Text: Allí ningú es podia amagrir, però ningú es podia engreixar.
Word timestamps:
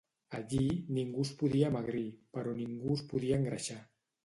Allí 0.35 0.61
ningú 0.97 1.25
es 1.27 1.33
podia 1.41 1.69
amagrir, 1.69 2.07
però 2.39 2.57
ningú 2.63 2.99
es 2.99 3.07
podia 3.15 3.41
engreixar. 3.45 3.81